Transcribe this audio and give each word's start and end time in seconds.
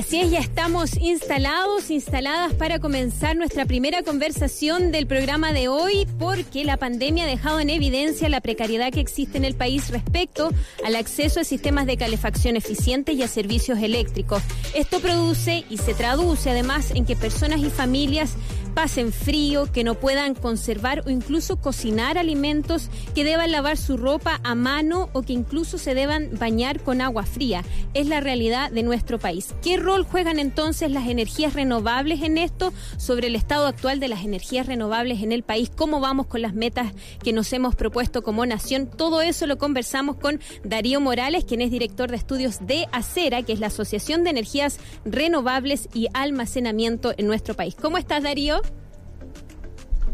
Así 0.00 0.18
es, 0.18 0.30
ya 0.30 0.38
estamos 0.38 0.96
instalados, 0.96 1.90
instaladas 1.90 2.54
para 2.54 2.78
comenzar 2.78 3.36
nuestra 3.36 3.66
primera 3.66 4.02
conversación 4.02 4.92
del 4.92 5.06
programa 5.06 5.52
de 5.52 5.68
hoy, 5.68 6.06
porque 6.18 6.64
la 6.64 6.78
pandemia 6.78 7.24
ha 7.24 7.26
dejado 7.26 7.60
en 7.60 7.68
evidencia 7.68 8.30
la 8.30 8.40
precariedad 8.40 8.90
que 8.90 9.00
existe 9.00 9.36
en 9.36 9.44
el 9.44 9.54
país 9.54 9.90
respecto 9.90 10.52
al 10.86 10.96
acceso 10.96 11.40
a 11.40 11.44
sistemas 11.44 11.84
de 11.84 11.98
calefacción 11.98 12.56
eficientes 12.56 13.14
y 13.14 13.22
a 13.22 13.28
servicios 13.28 13.78
eléctricos. 13.80 14.42
Esto 14.74 15.00
produce 15.00 15.66
y 15.68 15.76
se 15.76 15.92
traduce 15.92 16.48
además 16.48 16.92
en 16.92 17.04
que 17.04 17.14
personas 17.14 17.60
y 17.60 17.68
familias 17.68 18.36
pasen 18.70 19.12
frío, 19.12 19.70
que 19.72 19.84
no 19.84 19.94
puedan 19.94 20.34
conservar 20.34 21.02
o 21.06 21.10
incluso 21.10 21.56
cocinar 21.56 22.18
alimentos, 22.18 22.88
que 23.14 23.24
deban 23.24 23.52
lavar 23.52 23.76
su 23.76 23.96
ropa 23.96 24.40
a 24.42 24.54
mano 24.54 25.10
o 25.12 25.22
que 25.22 25.32
incluso 25.32 25.78
se 25.78 25.94
deban 25.94 26.30
bañar 26.38 26.80
con 26.82 27.00
agua 27.00 27.24
fría. 27.24 27.64
Es 27.94 28.06
la 28.06 28.20
realidad 28.20 28.70
de 28.70 28.82
nuestro 28.82 29.18
país. 29.18 29.54
¿Qué 29.62 29.76
rol 29.76 30.04
juegan 30.04 30.38
entonces 30.38 30.90
las 30.90 31.08
energías 31.08 31.54
renovables 31.54 32.22
en 32.22 32.38
esto? 32.38 32.72
Sobre 32.96 33.26
el 33.28 33.36
estado 33.36 33.66
actual 33.66 34.00
de 34.00 34.08
las 34.08 34.24
energías 34.24 34.66
renovables 34.66 35.22
en 35.22 35.32
el 35.32 35.42
país, 35.42 35.70
cómo 35.74 36.00
vamos 36.00 36.26
con 36.26 36.42
las 36.42 36.54
metas 36.54 36.92
que 37.22 37.32
nos 37.32 37.52
hemos 37.52 37.74
propuesto 37.74 38.22
como 38.22 38.46
nación. 38.46 38.88
Todo 38.88 39.22
eso 39.22 39.46
lo 39.46 39.58
conversamos 39.58 40.16
con 40.16 40.40
Darío 40.64 41.00
Morales, 41.00 41.44
quien 41.44 41.60
es 41.60 41.70
director 41.70 42.10
de 42.10 42.16
estudios 42.16 42.66
de 42.66 42.86
Acera, 42.92 43.42
que 43.42 43.52
es 43.52 43.60
la 43.60 43.68
Asociación 43.68 44.24
de 44.24 44.30
Energías 44.30 44.78
Renovables 45.04 45.88
y 45.94 46.08
Almacenamiento 46.14 47.12
en 47.16 47.26
nuestro 47.26 47.54
país. 47.54 47.74
¿Cómo 47.80 47.98
estás, 47.98 48.22
Darío? 48.22 48.60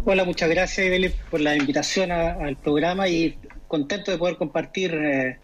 Hola, 0.08 0.24
muchas 0.24 0.48
gracias, 0.48 0.86
Ibeli, 0.86 1.08
por 1.32 1.40
la 1.40 1.56
invitación 1.56 2.12
al 2.12 2.56
programa 2.56 3.08
y 3.08 3.36
contento 3.66 4.12
de 4.12 4.18
poder 4.18 4.36
compartir 4.36 4.94
eh, 4.94 5.40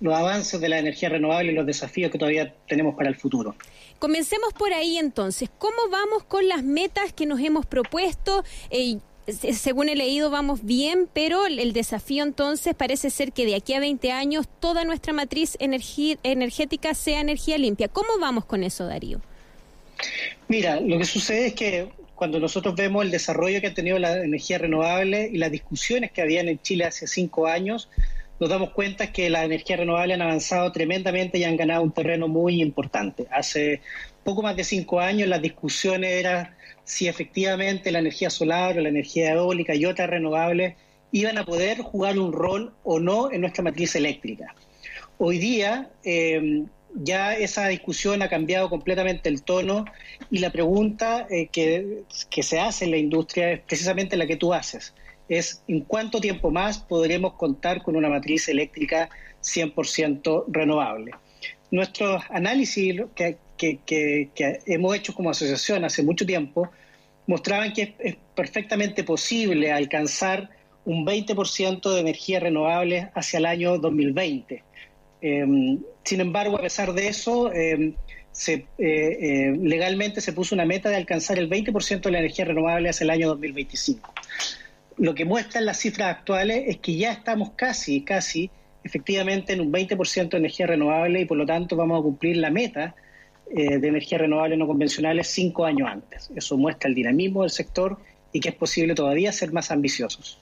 los 0.00 0.14
avances 0.14 0.58
de 0.58 0.70
la 0.70 0.78
energía 0.78 1.10
renovable 1.10 1.52
y 1.52 1.54
los 1.54 1.66
desafíos 1.66 2.10
que 2.10 2.16
todavía 2.16 2.54
tenemos 2.66 2.94
para 2.94 3.10
el 3.10 3.16
futuro. 3.16 3.54
Comencemos 3.98 4.54
por 4.54 4.72
ahí 4.72 4.96
entonces. 4.96 5.50
¿Cómo 5.58 5.76
vamos 5.90 6.24
con 6.24 6.48
las 6.48 6.64
metas 6.64 7.12
que 7.12 7.26
nos 7.26 7.40
hemos 7.40 7.66
propuesto? 7.66 8.42
Eh, 8.70 8.96
según 9.26 9.90
he 9.90 9.96
leído, 9.96 10.30
vamos 10.30 10.64
bien, 10.64 11.10
pero 11.12 11.44
el 11.44 11.74
desafío 11.74 12.22
entonces 12.22 12.74
parece 12.74 13.10
ser 13.10 13.32
que 13.32 13.44
de 13.44 13.54
aquí 13.54 13.74
a 13.74 13.80
20 13.80 14.12
años 14.12 14.48
toda 14.60 14.86
nuestra 14.86 15.12
matriz 15.12 15.58
energética 15.60 16.94
sea 16.94 17.20
energía 17.20 17.58
limpia. 17.58 17.88
¿Cómo 17.88 18.18
vamos 18.18 18.46
con 18.46 18.64
eso, 18.64 18.86
Darío? 18.86 19.20
Mira, 20.48 20.80
lo 20.80 20.96
que 20.96 21.04
sucede 21.04 21.48
es 21.48 21.54
que 21.54 21.88
cuando 22.16 22.40
nosotros 22.40 22.74
vemos 22.74 23.04
el 23.04 23.10
desarrollo 23.10 23.60
que 23.60 23.68
ha 23.68 23.74
tenido 23.74 23.98
la 23.98 24.24
energía 24.24 24.58
renovable 24.58 25.30
y 25.30 25.36
las 25.36 25.52
discusiones 25.52 26.10
que 26.10 26.22
habían 26.22 26.48
en 26.48 26.58
Chile 26.60 26.84
hace 26.84 27.06
cinco 27.06 27.46
años, 27.46 27.90
nos 28.40 28.48
damos 28.48 28.70
cuenta 28.70 29.12
que 29.12 29.30
las 29.30 29.44
energías 29.44 29.78
renovables 29.78 30.14
han 30.14 30.22
avanzado 30.22 30.72
tremendamente 30.72 31.38
y 31.38 31.44
han 31.44 31.56
ganado 31.56 31.82
un 31.82 31.92
terreno 31.92 32.26
muy 32.26 32.62
importante. 32.62 33.26
Hace 33.30 33.82
poco 34.24 34.42
más 34.42 34.56
de 34.56 34.64
cinco 34.64 34.98
años 34.98 35.28
las 35.28 35.42
discusiones 35.42 36.10
eran 36.10 36.54
si 36.84 37.06
efectivamente 37.06 37.92
la 37.92 37.98
energía 37.98 38.30
solar 38.30 38.78
o 38.78 38.80
la 38.80 38.88
energía 38.88 39.32
eólica 39.32 39.74
y 39.74 39.84
otras 39.84 40.08
renovables 40.08 40.74
iban 41.12 41.36
a 41.38 41.44
poder 41.44 41.78
jugar 41.78 42.18
un 42.18 42.32
rol 42.32 42.74
o 42.82 42.98
no 42.98 43.30
en 43.30 43.42
nuestra 43.42 43.62
matriz 43.62 43.94
eléctrica. 43.94 44.54
Hoy 45.18 45.38
día 45.38 45.90
eh, 46.02 46.64
ya 46.96 47.34
esa 47.34 47.68
discusión 47.68 48.22
ha 48.22 48.28
cambiado 48.28 48.70
completamente 48.70 49.28
el 49.28 49.42
tono 49.42 49.84
y 50.30 50.38
la 50.38 50.50
pregunta 50.50 51.26
eh, 51.30 51.48
que, 51.48 52.04
se 52.42 52.58
hace 52.58 52.86
en 52.86 52.90
la 52.92 52.96
industria 52.96 53.52
es 53.52 53.60
precisamente 53.60 54.16
la 54.16 54.26
que 54.26 54.36
tú 54.36 54.54
haces. 54.54 54.94
Es 55.28 55.62
en 55.68 55.80
cuánto 55.80 56.20
tiempo 56.20 56.50
más 56.50 56.78
podremos 56.78 57.34
contar 57.34 57.82
con 57.82 57.96
una 57.96 58.08
matriz 58.08 58.48
eléctrica 58.48 59.10
100% 59.42 60.44
renovable. 60.48 61.12
Nuestros 61.70 62.22
análisis 62.30 63.02
que, 63.14 63.38
hemos 64.66 64.96
hecho 64.96 65.14
como 65.14 65.30
asociación 65.30 65.84
hace 65.84 66.02
mucho 66.02 66.24
tiempo 66.24 66.70
mostraban 67.26 67.72
que 67.72 67.94
es 67.98 68.16
perfectamente 68.34 69.02
posible 69.02 69.72
alcanzar 69.72 70.50
un 70.84 71.04
20% 71.04 71.92
de 71.92 72.00
energía 72.00 72.38
renovable 72.38 73.10
hacia 73.14 73.38
el 73.38 73.46
año 73.46 73.78
2020 73.78 74.62
Em, 75.20 75.78
sin 76.04 76.20
embargo, 76.20 76.56
a 76.56 76.60
pesar 76.60 76.92
de 76.92 77.08
eso, 77.08 77.52
em, 77.52 77.94
se, 78.32 78.52
eh, 78.52 78.66
eh, 78.78 79.56
legalmente 79.62 80.20
se 80.20 80.32
puso 80.32 80.54
una 80.54 80.66
meta 80.66 80.90
de 80.90 80.96
alcanzar 80.96 81.38
el 81.38 81.48
20% 81.48 82.08
de 82.08 82.12
la 82.12 82.18
energía 82.18 82.44
renovable 82.44 82.88
hacia 82.88 83.04
el 83.04 83.10
año 83.10 83.28
2025. 83.28 84.12
Lo 84.98 85.14
que 85.14 85.24
muestran 85.24 85.64
las 85.64 85.78
cifras 85.78 86.16
actuales 86.16 86.64
es 86.66 86.78
que 86.78 86.96
ya 86.96 87.12
estamos 87.12 87.52
casi, 87.56 88.02
casi, 88.02 88.50
efectivamente, 88.84 89.52
en 89.52 89.60
un 89.60 89.72
20% 89.72 90.36
de 90.36 90.38
energía 90.38 90.66
renovable 90.66 91.20
y 91.20 91.24
por 91.24 91.38
lo 91.38 91.46
tanto 91.46 91.76
vamos 91.76 92.00
a 92.00 92.02
cumplir 92.02 92.36
la 92.36 92.50
meta 92.50 92.94
eh, 93.54 93.78
de 93.78 93.88
energía 93.88 94.18
renovable 94.18 94.56
no 94.56 94.66
convencionales 94.66 95.28
cinco 95.28 95.64
años 95.64 95.88
antes. 95.90 96.30
Eso 96.34 96.56
muestra 96.56 96.88
el 96.88 96.94
dinamismo 96.94 97.42
del 97.42 97.50
sector 97.50 97.98
y 98.32 98.40
que 98.40 98.50
es 98.50 98.54
posible 98.54 98.94
todavía 98.94 99.32
ser 99.32 99.52
más 99.52 99.70
ambiciosos. 99.70 100.40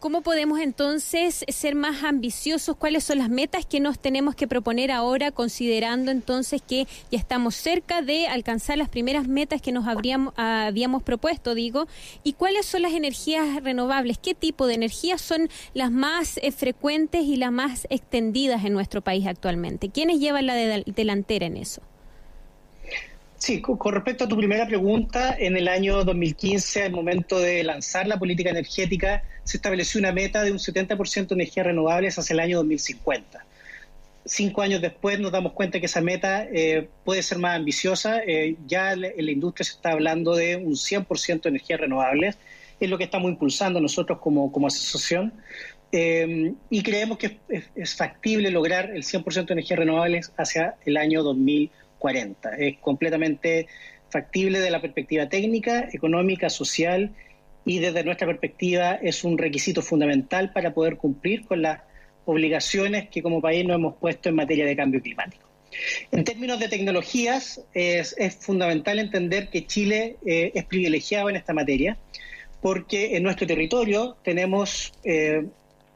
¿Cómo 0.00 0.22
podemos 0.22 0.60
entonces 0.60 1.44
ser 1.48 1.74
más 1.74 2.04
ambiciosos? 2.04 2.74
¿Cuáles 2.74 3.04
son 3.04 3.18
las 3.18 3.28
metas 3.28 3.66
que 3.66 3.80
nos 3.80 3.98
tenemos 3.98 4.34
que 4.34 4.48
proponer 4.48 4.90
ahora, 4.90 5.30
considerando 5.30 6.10
entonces 6.10 6.62
que 6.62 6.86
ya 7.10 7.18
estamos 7.18 7.54
cerca 7.54 8.00
de 8.00 8.26
alcanzar 8.26 8.78
las 8.78 8.88
primeras 8.88 9.28
metas 9.28 9.60
que 9.60 9.72
nos 9.72 9.86
habríamos, 9.86 10.32
habíamos 10.38 11.02
propuesto, 11.02 11.54
digo? 11.54 11.86
¿Y 12.24 12.32
cuáles 12.32 12.64
son 12.64 12.80
las 12.80 12.94
energías 12.94 13.62
renovables? 13.62 14.16
¿Qué 14.16 14.34
tipo 14.34 14.66
de 14.66 14.72
energías 14.72 15.20
son 15.20 15.50
las 15.74 15.90
más 15.90 16.38
eh, 16.38 16.50
frecuentes 16.50 17.24
y 17.24 17.36
las 17.36 17.52
más 17.52 17.86
extendidas 17.90 18.64
en 18.64 18.72
nuestro 18.72 19.02
país 19.02 19.26
actualmente? 19.26 19.90
¿Quiénes 19.90 20.18
llevan 20.18 20.46
la 20.46 20.54
delantera 20.54 21.44
en 21.44 21.58
eso? 21.58 21.82
Sí, 23.40 23.62
con 23.62 23.94
respecto 23.94 24.24
a 24.24 24.28
tu 24.28 24.36
primera 24.36 24.66
pregunta, 24.66 25.34
en 25.38 25.56
el 25.56 25.66
año 25.66 26.04
2015, 26.04 26.82
al 26.82 26.92
momento 26.92 27.38
de 27.38 27.64
lanzar 27.64 28.06
la 28.06 28.18
política 28.18 28.50
energética, 28.50 29.24
se 29.44 29.56
estableció 29.56 29.98
una 29.98 30.12
meta 30.12 30.42
de 30.42 30.52
un 30.52 30.58
70% 30.58 31.28
de 31.28 31.34
energías 31.36 31.64
renovables 31.64 32.18
hacia 32.18 32.34
el 32.34 32.40
año 32.40 32.58
2050. 32.58 33.46
Cinco 34.26 34.60
años 34.60 34.82
después 34.82 35.18
nos 35.20 35.32
damos 35.32 35.52
cuenta 35.52 35.80
que 35.80 35.86
esa 35.86 36.02
meta 36.02 36.44
eh, 36.52 36.90
puede 37.02 37.22
ser 37.22 37.38
más 37.38 37.56
ambiciosa. 37.56 38.20
Eh, 38.26 38.56
ya 38.66 38.92
en 38.92 39.00
la 39.00 39.30
industria 39.30 39.64
se 39.64 39.72
está 39.72 39.92
hablando 39.92 40.36
de 40.36 40.56
un 40.56 40.74
100% 40.74 41.40
de 41.40 41.48
energías 41.48 41.80
renovables. 41.80 42.36
Es 42.78 42.90
lo 42.90 42.98
que 42.98 43.04
estamos 43.04 43.30
impulsando 43.30 43.80
nosotros 43.80 44.18
como, 44.18 44.52
como 44.52 44.66
asociación. 44.66 45.32
Eh, 45.92 46.52
y 46.68 46.82
creemos 46.82 47.16
que 47.16 47.38
es, 47.74 47.96
factible 47.96 48.50
lograr 48.50 48.90
el 48.90 49.02
100% 49.02 49.46
de 49.46 49.52
energías 49.54 49.78
renovables 49.78 50.30
hacia 50.36 50.76
el 50.84 50.98
año 50.98 51.22
2050. 51.22 51.89
40. 52.00 52.56
Es 52.56 52.78
completamente 52.78 53.68
factible 54.10 54.58
de 54.58 54.70
la 54.70 54.80
perspectiva 54.80 55.28
técnica, 55.28 55.88
económica, 55.92 56.50
social 56.50 57.12
y 57.64 57.78
desde 57.78 58.02
nuestra 58.02 58.26
perspectiva 58.26 58.94
es 58.94 59.22
un 59.22 59.38
requisito 59.38 59.82
fundamental 59.82 60.52
para 60.52 60.74
poder 60.74 60.96
cumplir 60.96 61.46
con 61.46 61.62
las 61.62 61.80
obligaciones 62.24 63.08
que 63.08 63.22
como 63.22 63.40
país 63.40 63.64
nos 63.64 63.76
hemos 63.76 63.94
puesto 63.96 64.28
en 64.28 64.34
materia 64.34 64.66
de 64.66 64.74
cambio 64.74 65.00
climático. 65.00 65.48
En 66.10 66.24
términos 66.24 66.58
de 66.58 66.68
tecnologías, 66.68 67.62
es, 67.74 68.16
fundamental 68.40 68.98
entender 68.98 69.48
que 69.50 69.66
Chile 69.66 70.16
eh, 70.26 70.50
es 70.54 70.64
privilegiado 70.64 71.30
en 71.30 71.36
esta 71.36 71.52
materia 71.52 71.96
porque 72.60 73.16
en 73.16 73.22
nuestro 73.22 73.46
territorio 73.46 74.16
tenemos 74.22 74.92
eh, 75.04 75.46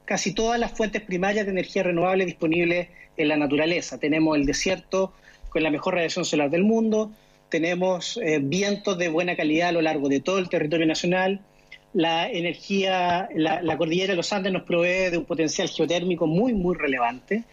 casi 0.04 0.32
todas 0.32 0.58
las 0.58 0.72
fuentes 0.72 1.02
primarias 1.02 1.44
de 1.46 1.52
energía 1.52 1.82
renovable 1.82 2.24
disponibles 2.24 2.88
en 3.16 3.28
la 3.28 3.36
naturaleza. 3.36 3.98
Tenemos 3.98 4.36
el 4.36 4.46
desierto 4.46 5.12
con 5.54 5.62
la 5.62 5.70
mejor 5.70 5.94
radiación 5.94 6.24
solar 6.24 6.50
del 6.50 6.64
mundo, 6.64 7.12
tenemos 7.48 8.16
eh, 8.16 8.40
vientos 8.42 8.98
de 8.98 9.08
buena 9.08 9.36
calidad 9.36 9.68
a 9.68 9.72
lo 9.72 9.82
largo 9.82 10.08
de 10.08 10.18
todo 10.18 10.38
el 10.38 10.48
territorio 10.48 10.84
nacional, 10.84 11.42
la 11.92 12.28
energía, 12.28 13.28
la, 13.36 13.78
cordillera 13.78 14.14
de 14.14 14.16
los 14.16 14.32
Andes 14.32 14.52
nos 14.52 14.64
provee 14.64 15.10
de 15.12 15.18
un 15.18 15.24
potencial 15.24 15.68
geotérmico 15.68 16.26
muy, 16.26 16.54
muy 16.54 16.74
relevante, 16.74 17.44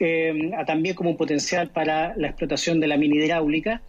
eh, 0.00 0.50
también 0.66 0.96
como 0.96 1.10
un 1.10 1.16
potencial 1.16 1.70
para 1.70 2.16
la 2.16 2.26
explotación 2.26 2.80
de 2.80 2.88
la 2.88 2.96
mini 2.96 3.18
hidráulica, 3.18 3.80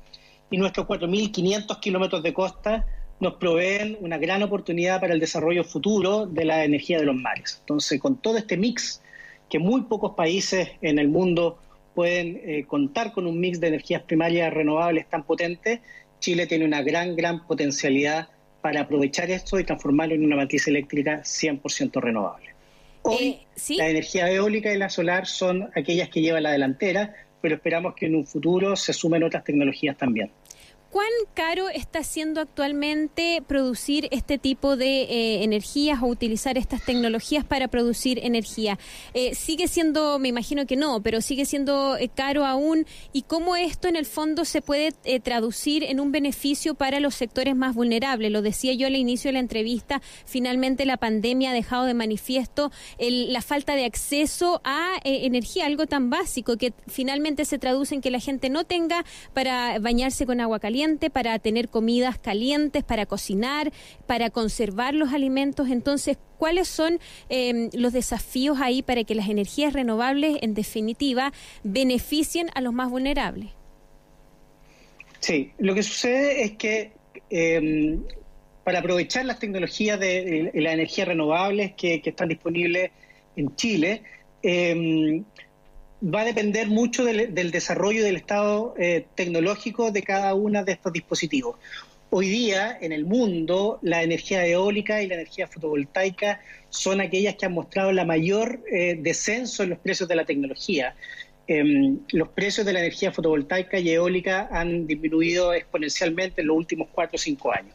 y 0.52 0.58
nuestros 0.58 0.86
4.500 0.86 1.80
kilómetros 1.80 2.22
de 2.22 2.34
costa 2.34 2.86
nos 3.20 3.34
proveen 3.38 3.98
una 4.02 4.20
gran 4.20 4.44
oportunidad 4.44 5.02
para 5.02 5.16
el 5.16 5.20
desarrollo 5.20 5.64
futuro 5.64 6.28
de 6.28 6.46
la 6.46 6.64
energía 6.64 7.00
de 7.00 7.06
los 7.06 7.16
mares. 7.16 7.58
Entonces, 7.62 8.00
con 8.00 8.18
todo 8.18 8.38
este 8.38 8.56
mix 8.56 9.02
que 9.50 9.58
muy 9.58 9.82
pocos 9.82 10.12
países 10.16 10.70
en 10.84 11.00
el 11.00 11.08
mundo 11.08 11.58
pueden 11.98 12.40
eh, 12.46 12.64
contar 12.68 13.12
con 13.12 13.26
un 13.26 13.40
mix 13.40 13.60
de 13.60 13.70
energías 13.70 14.04
primarias 14.04 14.54
renovables 14.54 15.10
tan 15.10 15.24
potente, 15.24 15.82
Chile 16.20 16.46
tiene 16.46 16.64
una 16.64 16.84
gran, 16.84 17.16
gran 17.16 17.48
potencialidad 17.48 18.28
para 18.62 18.82
aprovechar 18.82 19.32
esto 19.32 19.60
y 19.60 19.64
transformarlo 19.64 20.14
en 20.14 20.24
una 20.24 20.36
matriz 20.36 20.68
eléctrica 20.68 21.24
100% 21.24 22.00
renovable. 22.00 22.50
Hoy, 23.02 23.40
eh, 23.56 23.76
la 23.78 23.90
energía 23.90 24.32
eólica 24.32 24.72
y 24.72 24.78
la 24.78 24.92
solar 24.92 25.26
son 25.26 25.72
aquellas 25.76 26.10
que 26.10 26.22
llevan 26.22 26.44
la 26.44 26.52
delantera, 26.52 27.16
pero 27.42 27.56
esperamos 27.56 27.96
que 27.96 28.06
en 28.06 28.14
un 28.14 28.28
futuro 28.28 28.76
se 28.76 28.94
sumen 28.94 29.24
otras 29.24 29.44
tecnologías 29.44 29.98
también. 29.98 30.30
¿Cuán 30.90 31.10
caro 31.34 31.68
está 31.68 32.02
siendo 32.02 32.40
actualmente 32.40 33.44
producir 33.46 34.08
este 34.12 34.38
tipo 34.38 34.78
de 34.78 35.02
eh, 35.02 35.44
energías 35.44 36.02
o 36.02 36.06
utilizar 36.06 36.58
estas 36.58 36.82
tecnologías 36.82 37.44
para 37.44 37.68
producir 37.68 38.20
energía? 38.24 38.80
Eh, 39.14 39.36
¿Sigue 39.36 39.68
siendo, 39.68 40.18
me 40.18 40.30
imagino 40.30 40.66
que 40.66 40.78
no, 40.78 41.02
pero 41.04 41.20
sigue 41.20 41.44
siendo 41.44 41.98
eh, 41.98 42.08
caro 42.08 42.46
aún? 42.46 42.86
¿Y 43.12 43.24
cómo 43.24 43.58
esto 43.58 43.90
en 43.90 43.98
el 43.98 44.06
fondo 44.06 44.46
se 44.46 44.62
puede 44.62 44.94
traducir 45.20 45.84
en 45.84 46.00
un 46.00 46.14
beneficio 46.14 46.74
para 46.74 47.02
los 47.02 47.16
sectores 47.16 47.54
más 47.54 47.76
vulnerables? 47.76 48.32
Lo 48.32 48.42
decía 48.42 48.72
yo 48.72 48.88
al 48.88 48.96
inicio 48.96 49.28
de 49.28 49.34
la 49.34 49.40
entrevista, 49.40 50.02
finalmente 50.26 50.86
la 50.86 50.96
pandemia 50.96 51.52
ha 51.52 51.54
dejado 51.54 51.84
de 51.84 51.96
manifiesto 51.96 52.72
la 52.98 53.42
falta 53.42 53.76
de 53.76 53.84
acceso 53.84 54.62
a 54.64 54.94
energía, 55.04 55.66
algo 55.66 55.86
tan 55.86 56.10
básico 56.10 56.56
que 56.56 56.74
finalmente 56.88 57.44
se 57.44 57.60
traduce 57.60 57.94
en 57.94 58.02
que 58.02 58.10
la 58.10 58.20
gente 58.20 58.50
no 58.50 58.64
tenga 58.64 59.04
para 59.34 59.80
bañarse 59.80 60.26
con 60.26 60.40
agua 60.40 60.60
caliente 60.60 60.77
para 61.12 61.40
tener 61.40 61.70
comidas 61.70 62.20
calientes, 62.20 62.84
para 62.84 63.06
cocinar, 63.06 63.72
para 64.06 64.30
conservar 64.30 64.94
los 64.94 65.12
alimentos. 65.12 65.70
Entonces, 65.70 66.18
¿cuáles 66.38 66.68
son 66.68 67.00
em, 67.30 67.70
los 67.74 67.94
desafíos 67.94 68.60
ahí 68.62 68.84
para 68.84 69.04
que 69.04 69.16
las 69.16 69.30
energías 69.30 69.74
renovables, 69.74 70.38
en 70.42 70.54
definitiva, 70.54 71.34
beneficien 71.64 72.50
a 72.54 72.62
los 72.62 72.74
más 72.74 72.90
vulnerables? 72.90 73.50
Sí, 75.20 75.52
lo 75.58 75.74
que 75.74 75.82
sucede 75.82 76.44
es 76.44 76.52
que 76.52 76.92
em, 77.32 78.04
para 78.64 78.80
aprovechar 78.80 79.26
las 79.26 79.40
tecnologías 79.40 80.00
de, 80.00 80.52
las 80.54 80.74
energías 80.74 81.08
renovables 81.08 81.74
que, 81.74 82.02
están 82.06 82.30
disponibles 82.30 82.92
en 83.36 83.56
Chile, 83.56 84.04
eh, 84.44 85.24
va 86.04 86.22
a 86.22 86.26
depender 86.26 86.68
mucho 86.68 87.06
del, 87.06 87.52
desarrollo 87.52 88.04
del 88.04 88.18
estado 88.18 88.76
eh, 88.78 89.06
tecnológico 89.16 89.92
de 89.92 90.04
cada 90.04 90.34
uno 90.34 90.64
de 90.64 90.74
estos 90.74 90.94
dispositivos. 90.94 91.58
Hoy 92.10 92.30
día, 92.30 92.78
en 92.80 92.94
el 92.94 93.06
mundo, 93.06 93.80
la 93.82 94.04
energía 94.04 94.46
eólica 94.46 95.02
y 95.02 95.08
la 95.08 95.16
energía 95.16 95.48
fotovoltaica 95.48 96.40
son 96.70 97.02
aquellas 97.02 97.36
que 97.36 97.46
han 97.46 97.54
mostrado 97.54 97.92
la 97.92 98.06
mayor 98.06 98.62
eh, 98.72 98.98
descenso 99.00 99.64
en 99.64 99.72
los 99.72 99.80
precios 99.80 100.08
de 100.08 100.16
la 100.16 100.24
tecnología. 100.24 100.96
Em, 101.48 102.00
los 102.12 102.30
precios 102.30 102.66
de 102.66 102.74
la 102.74 102.80
energía 102.80 103.12
fotovoltaica 103.12 103.80
y 103.80 103.90
eólica 103.90 104.48
han 104.52 104.86
disminuido 104.86 105.54
exponencialmente 105.54 106.42
en 106.42 106.48
los 106.48 106.58
últimos 106.58 106.88
cuatro 106.92 107.16
o 107.16 107.20
cinco 107.20 107.52
años. 107.52 107.74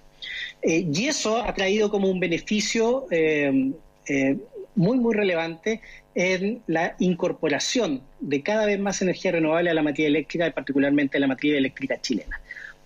Eh, 0.63 0.87
y 0.91 1.09
eso 1.09 1.43
ha 1.43 1.53
traído 1.53 1.91
como 1.91 2.09
un 2.09 2.21
beneficio 2.21 3.07
em, 3.11 3.75
muy, 4.75 4.99
muy 4.99 5.15
relevante 5.15 5.81
en 6.15 6.63
la 6.67 6.95
incorporación 6.99 8.03
de 8.21 8.43
cada 8.43 8.67
vez 8.67 8.79
más 8.79 9.03
energía 9.03 9.33
renovable 9.33 9.71
a 9.71 9.75
la 9.75 9.83
materia 9.83 10.09
eléctrica 10.09 10.47
y 10.47 10.51
particularmente 10.51 11.17
a 11.17 11.21
la 11.21 11.27
materia 11.27 11.59
eléctrica 11.59 12.01
chilena. 12.01 12.41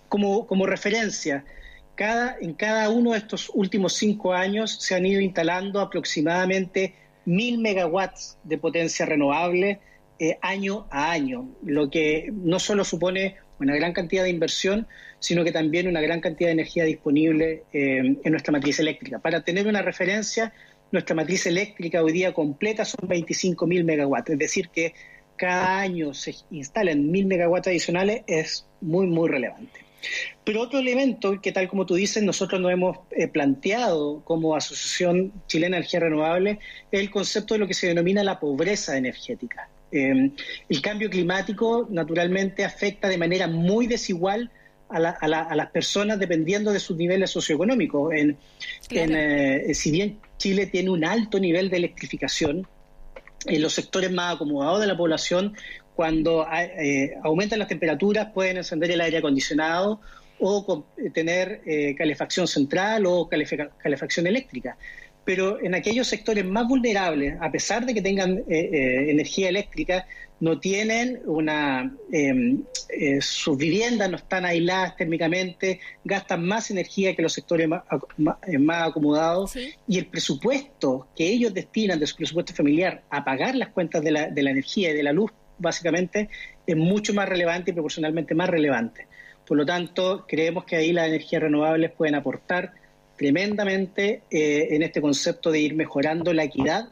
Como, 0.09 0.47
como 0.47 0.65
referencia, 0.65 1.43
cada, 1.95 2.37
en 2.39 2.53
cada 2.53 2.89
uno 2.89 3.11
de 3.11 3.17
estos 3.17 3.51
últimos 3.53 3.93
cinco 3.93 4.33
años 4.33 4.77
se 4.79 4.95
han 4.95 5.05
ido 5.05 5.19
instalando 5.19 5.81
aproximadamente 5.81 6.93
mil 7.25 7.57
megawatts 7.57 8.37
de 8.43 8.57
potencia 8.57 9.05
renovable 9.05 9.79
eh, 10.19 10.37
año 10.41 10.87
a 10.89 11.11
año, 11.11 11.49
lo 11.63 11.89
que 11.89 12.31
no 12.31 12.59
solo 12.59 12.83
supone 12.83 13.35
una 13.59 13.75
gran 13.75 13.93
cantidad 13.93 14.23
de 14.23 14.29
inversión, 14.29 14.87
sino 15.19 15.43
que 15.43 15.51
también 15.51 15.87
una 15.87 16.01
gran 16.01 16.21
cantidad 16.21 16.49
de 16.49 16.53
energía 16.53 16.85
disponible 16.85 17.63
eh, 17.73 18.15
en 18.23 18.31
nuestra 18.31 18.51
matriz 18.51 18.79
eléctrica. 18.79 19.19
Para 19.19 19.41
tener 19.41 19.67
una 19.67 19.81
referencia, 19.81 20.53
nuestra 20.91 21.15
matriz 21.15 21.45
eléctrica 21.45 22.03
hoy 22.03 22.11
día 22.11 22.33
completa 22.33 22.85
son 22.85 23.09
25.000 23.09 23.83
megawatts, 23.83 24.31
es 24.31 24.39
decir, 24.39 24.69
que 24.69 24.93
cada 25.35 25.79
año 25.79 26.13
se 26.13 26.35
instalan 26.51 27.11
1.000 27.11 27.25
megawatts 27.25 27.67
adicionales 27.67 28.23
es 28.27 28.65
muy, 28.81 29.07
muy 29.07 29.29
relevante. 29.29 29.87
Pero 30.43 30.61
otro 30.61 30.79
elemento 30.79 31.41
que, 31.41 31.51
tal 31.51 31.67
como 31.67 31.85
tú 31.85 31.95
dices, 31.95 32.23
nosotros 32.23 32.61
nos 32.61 32.71
hemos 32.71 32.97
eh, 33.11 33.27
planteado 33.27 34.21
como 34.23 34.55
Asociación 34.55 35.33
Chilena 35.47 35.75
de 35.75 35.79
Energía 35.79 35.99
Renovable 35.99 36.59
es 36.91 36.99
el 36.99 37.09
concepto 37.09 37.53
de 37.53 37.59
lo 37.59 37.67
que 37.67 37.73
se 37.73 37.87
denomina 37.87 38.23
la 38.23 38.39
pobreza 38.39 38.97
energética. 38.97 39.69
Eh, 39.91 40.31
el 40.69 40.81
cambio 40.81 41.09
climático, 41.09 41.87
naturalmente, 41.89 42.63
afecta 42.63 43.09
de 43.09 43.17
manera 43.17 43.47
muy 43.47 43.87
desigual 43.87 44.51
a, 44.89 44.99
las 44.99 45.71
personas 45.71 46.17
dependiendo 46.19 46.71
de 46.71 46.79
sus 46.79 46.95
niveles 46.95 47.29
socioeconómicos. 47.31 48.13
En, 48.13 48.37
eh, 48.89 49.73
si 49.73 49.91
bien 49.91 50.19
Chile 50.37 50.67
tiene 50.67 50.89
un 50.89 51.03
alto 51.03 51.39
nivel 51.39 51.69
de 51.69 51.77
electrificación 51.77 52.67
en 53.45 53.61
los 53.61 53.73
sectores 53.73 54.11
más 54.11 54.35
acomodados 54.35 54.81
de 54.81 54.87
la 54.87 54.97
población, 54.97 55.55
cuando 55.95 56.47
eh, 56.51 57.15
aumentan 57.23 57.59
las 57.59 57.67
temperaturas 57.67 58.31
pueden 58.33 58.57
encender 58.57 58.91
el 58.91 59.01
aire 59.01 59.17
acondicionado 59.17 59.99
o 60.39 60.85
tener 61.13 61.61
eh, 61.65 61.95
calefacción 61.95 62.47
central 62.47 63.05
o 63.07 63.27
calefacción 63.27 64.27
eléctrica 64.27 64.77
pero 65.27 65.61
en 65.61 65.75
aquellos 65.75 66.07
sectores 66.07 66.45
más 66.45 66.69
vulnerables, 66.69 67.35
a 67.41 67.51
pesar 67.51 67.85
de 67.85 67.93
que 67.93 68.01
tengan 68.01 68.37
eh, 68.37 68.45
eh, 68.47 69.11
energía 69.11 69.49
eléctrica, 69.49 70.07
no 70.39 70.57
tienen 70.57 71.19
una, 71.25 71.93
em, 72.13 72.63
eh, 72.87 73.19
sus 73.19 73.57
viviendas 73.57 74.09
no 74.09 74.15
están 74.15 74.45
aisladas 74.45 74.95
térmicamente, 74.95 75.81
gastan 76.05 76.45
más 76.45 76.71
energía 76.71 77.13
que 77.13 77.21
los 77.23 77.33
sectores 77.33 77.67
más, 77.67 77.83
acomodados 78.69 79.57
y 79.85 79.97
el 79.97 80.05
presupuesto 80.05 81.09
que 81.13 81.27
ellos 81.27 81.53
destinan 81.53 81.99
de 81.99 82.07
su 82.07 82.15
presupuesto 82.15 82.53
familiar 82.53 83.03
a 83.09 83.25
pagar 83.25 83.53
las 83.55 83.67
cuentas 83.71 84.01
de 84.01 84.11
la, 84.11 84.29
de 84.29 84.43
la 84.43 84.51
energía 84.51 84.91
y 84.91 84.93
de 84.93 85.03
la 85.03 85.11
luz, 85.11 85.33
básicamente, 85.57 86.29
es 86.65 86.77
mucho 86.77 87.13
más 87.13 87.27
relevante 87.27 87.71
y 87.71 87.73
proporcionalmente 87.73 88.33
más 88.33 88.49
relevante. 88.49 89.07
Por 89.45 89.57
lo 89.57 89.65
tanto, 89.65 90.23
creemos 90.25 90.63
que 90.63 90.77
ahí 90.77 90.93
las 90.93 91.09
energías 91.09 91.41
renovables 91.41 91.91
pueden 91.91 92.15
aportar 92.15 92.86
tremendamente 93.17 94.21
eh, 94.29 94.67
en 94.71 94.83
este 94.83 95.01
concepto 95.01 95.51
de 95.51 95.59
ir 95.59 95.75
mejorando 95.75 96.33
la 96.33 96.43
equidad 96.43 96.89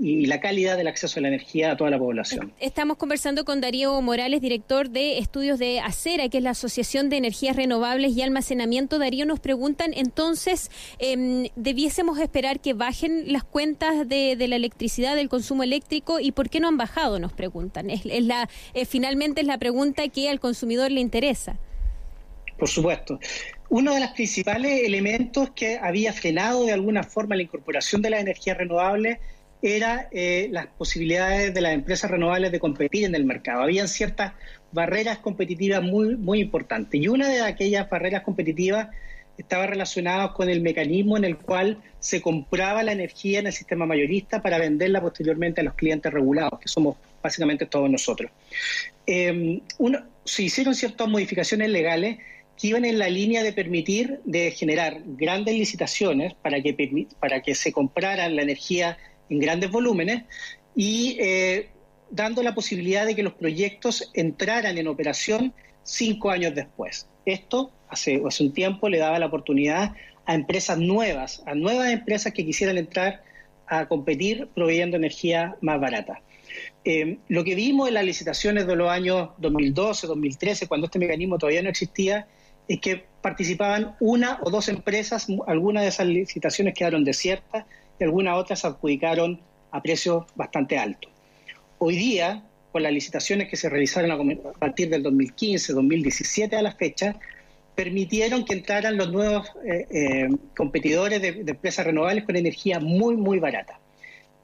y 0.00 0.26
la 0.26 0.40
calidad 0.40 0.78
del 0.78 0.88
acceso 0.88 1.18
a 1.18 1.22
la 1.22 1.28
energía 1.28 1.72
a 1.72 1.76
toda 1.76 1.90
la 1.90 1.98
población. 1.98 2.52
Estamos 2.58 2.96
conversando 2.96 3.44
con 3.44 3.60
Darío 3.60 4.00
Morales, 4.00 4.40
director 4.40 4.88
de 4.88 5.18
estudios 5.18 5.58
de 5.58 5.80
ACERA, 5.80 6.30
que 6.30 6.38
es 6.38 6.42
la 6.42 6.50
Asociación 6.50 7.10
de 7.10 7.18
Energías 7.18 7.54
Renovables 7.54 8.16
y 8.16 8.22
Almacenamiento. 8.22 8.98
Darío, 8.98 9.26
nos 9.26 9.40
preguntan 9.40 9.92
entonces, 9.94 10.70
em, 10.98 11.48
¿debiésemos 11.54 12.18
esperar 12.18 12.60
que 12.60 12.72
bajen 12.72 13.30
las 13.30 13.44
cuentas 13.44 14.08
de, 14.08 14.36
la 14.48 14.56
electricidad, 14.56 15.16
del 15.16 15.28
consumo 15.28 15.62
eléctrico? 15.62 16.18
¿Y 16.18 16.32
por 16.32 16.48
qué 16.48 16.60
no 16.60 16.68
han 16.68 16.78
bajado? 16.78 17.18
Nos 17.18 17.34
preguntan. 17.34 17.90
Es, 17.90 18.06
la, 18.06 18.48
eh, 18.72 18.86
finalmente 18.86 19.42
es 19.42 19.46
la 19.46 19.58
pregunta 19.58 20.08
que 20.08 20.30
al 20.30 20.40
consumidor 20.40 20.90
le 20.90 21.00
interesa. 21.00 21.58
Por 22.58 22.68
supuesto. 22.68 23.18
Uno 23.70 23.94
de 23.94 24.00
los 24.00 24.10
principales 24.10 24.82
elementos 24.84 25.50
que 25.50 25.78
había 25.80 26.12
frenado 26.12 26.66
de 26.66 26.72
alguna 26.72 27.04
forma 27.04 27.36
la 27.36 27.42
incorporación 27.42 28.02
de 28.02 28.10
las 28.10 28.20
energías 28.20 28.58
renovables 28.58 29.18
era 29.62 30.08
eh, 30.10 30.48
las 30.50 30.66
posibilidades 30.66 31.54
de 31.54 31.60
las 31.60 31.72
empresas 31.72 32.10
renovables 32.10 32.50
de 32.50 32.58
competir 32.58 33.04
en 33.04 33.14
el 33.14 33.24
mercado. 33.24 33.62
Habían 33.62 33.86
ciertas 33.86 34.32
barreras 34.72 35.18
competitivas 35.18 35.82
muy, 35.84 36.16
muy 36.16 36.40
importantes. 36.40 37.00
Y 37.00 37.06
una 37.06 37.28
de 37.28 37.42
aquellas 37.42 37.88
barreras 37.88 38.22
competitivas 38.22 38.88
estaba 39.38 39.68
relacionada 39.68 40.32
con 40.32 40.50
el 40.50 40.62
mecanismo 40.62 41.16
en 41.16 41.24
el 41.24 41.36
cual 41.36 41.78
se 42.00 42.20
compraba 42.20 42.82
la 42.82 42.90
energía 42.90 43.38
en 43.38 43.46
el 43.46 43.52
sistema 43.52 43.86
mayorista 43.86 44.42
para 44.42 44.58
venderla 44.58 45.00
posteriormente 45.00 45.60
a 45.60 45.64
los 45.64 45.74
clientes 45.74 46.12
regulados, 46.12 46.58
que 46.58 46.68
somos 46.68 46.96
básicamente 47.22 47.66
todos 47.66 47.88
nosotros. 47.88 48.32
Eh, 49.06 49.60
se 50.24 50.42
hicieron 50.42 50.74
ciertas 50.74 51.06
modificaciones 51.06 51.70
legales 51.70 52.18
que 52.60 52.68
iban 52.68 52.84
en 52.84 52.98
la 52.98 53.08
línea 53.08 53.42
de 53.42 53.54
permitir, 53.54 54.20
de 54.24 54.50
generar 54.50 55.00
grandes 55.06 55.54
licitaciones 55.54 56.34
para 56.34 56.60
que, 56.60 57.06
para 57.18 57.40
que 57.40 57.54
se 57.54 57.72
comprara 57.72 58.28
la 58.28 58.42
energía 58.42 58.98
en 59.30 59.38
grandes 59.38 59.70
volúmenes 59.70 60.24
y 60.76 61.16
eh, 61.20 61.70
dando 62.10 62.42
la 62.42 62.54
posibilidad 62.54 63.06
de 63.06 63.14
que 63.14 63.22
los 63.22 63.32
proyectos 63.32 64.10
entraran 64.12 64.76
en 64.76 64.88
operación 64.88 65.54
cinco 65.84 66.30
años 66.30 66.54
después. 66.54 67.08
Esto 67.24 67.72
hace, 67.88 68.20
hace 68.26 68.44
un 68.44 68.52
tiempo 68.52 68.90
le 68.90 68.98
daba 68.98 69.18
la 69.18 69.26
oportunidad 69.26 69.94
a 70.26 70.34
empresas 70.34 70.76
nuevas, 70.76 71.42
a 71.46 71.54
nuevas 71.54 71.90
empresas 71.90 72.34
que 72.34 72.44
quisieran 72.44 72.76
entrar 72.76 73.22
a 73.68 73.88
competir 73.88 74.48
proveyendo 74.54 74.98
energía 74.98 75.56
más 75.62 75.80
barata. 75.80 76.20
Eh, 76.84 77.18
lo 77.28 77.42
que 77.42 77.54
vimos 77.54 77.88
en 77.88 77.94
las 77.94 78.04
licitaciones 78.04 78.66
de 78.66 78.76
los 78.76 78.90
años 78.90 79.30
2012, 79.38 80.06
2013, 80.06 80.66
cuando 80.66 80.86
este 80.86 80.98
mecanismo 80.98 81.38
todavía 81.38 81.62
no 81.62 81.70
existía, 81.70 82.26
es 82.70 82.78
que 82.78 83.02
participaban 83.20 83.96
una 83.98 84.38
o 84.42 84.50
dos 84.50 84.68
empresas, 84.68 85.26
algunas 85.48 85.82
de 85.82 85.88
esas 85.88 86.06
licitaciones 86.06 86.72
quedaron 86.72 87.02
desiertas 87.02 87.64
y 87.98 88.04
algunas 88.04 88.36
otras 88.36 88.60
se 88.60 88.68
adjudicaron 88.68 89.40
a 89.72 89.82
precios 89.82 90.24
bastante 90.36 90.78
altos. 90.78 91.10
Hoy 91.78 91.96
día, 91.96 92.44
con 92.70 92.84
las 92.84 92.92
licitaciones 92.92 93.48
que 93.48 93.56
se 93.56 93.68
realizaron 93.68 94.12
a 94.12 94.52
partir 94.52 94.88
del 94.88 95.02
2015, 95.02 95.72
2017 95.72 96.54
a 96.54 96.62
la 96.62 96.70
fecha, 96.70 97.16
permitieron 97.74 98.44
que 98.44 98.52
entraran 98.52 98.96
los 98.96 99.10
nuevos 99.10 99.48
eh, 99.66 99.86
eh, 99.90 100.28
competidores 100.56 101.20
de, 101.20 101.42
empresas 101.44 101.84
renovables 101.84 102.22
con 102.22 102.36
energía 102.36 102.78
muy, 102.78 103.16
muy 103.16 103.40
barata. 103.40 103.80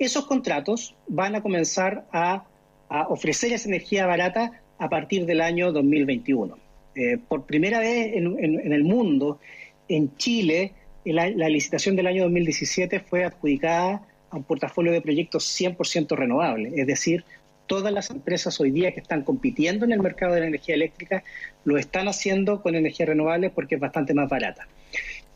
Esos 0.00 0.26
contratos 0.26 0.96
van 1.06 1.36
a 1.36 1.42
comenzar 1.42 2.06
a, 2.12 2.44
a 2.88 3.06
ofrecer 3.06 3.52
esa 3.52 3.68
energía 3.68 4.04
barata 4.04 4.50
a 4.78 4.88
partir 4.88 5.26
del 5.26 5.42
año 5.42 5.70
2021. 5.70 6.65
Eh, 6.96 7.18
por 7.18 7.44
primera 7.44 7.78
vez 7.78 8.14
en, 8.14 8.72
el 8.72 8.82
mundo, 8.82 9.38
en 9.86 10.16
Chile, 10.16 10.72
la, 11.04 11.28
licitación 11.28 11.94
del 11.94 12.06
año 12.06 12.22
2017 12.22 13.00
fue 13.00 13.24
adjudicada 13.24 14.00
a 14.30 14.36
un 14.36 14.44
portafolio 14.44 14.92
de 14.92 15.02
proyectos 15.02 15.44
100% 15.60 16.16
renovables, 16.16 16.72
es 16.74 16.86
decir, 16.86 17.24
todas 17.66 17.92
las 17.92 18.08
empresas 18.08 18.58
hoy 18.60 18.70
día 18.70 18.92
que 18.92 19.00
están 19.00 19.24
compitiendo 19.24 19.84
en 19.84 19.92
el 19.92 20.00
mercado 20.00 20.34
de 20.34 20.40
la 20.40 20.46
energía 20.46 20.74
eléctrica 20.74 21.22
lo 21.64 21.76
están 21.76 22.08
haciendo 22.08 22.62
con 22.62 22.74
energía 22.74 23.04
renovable 23.04 23.50
porque 23.50 23.74
es 23.74 23.80
bastante 23.80 24.14
más 24.14 24.30
barata. 24.30 24.66